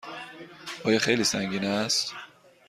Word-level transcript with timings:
آیا 0.83 0.99
خیلی 0.99 1.23
سنگین 1.23 1.65
است؟ 1.65 2.13